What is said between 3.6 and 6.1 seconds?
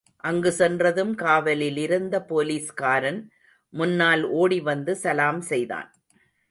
முன்னால் ஓடிவந்து சலாம் செய்தான்.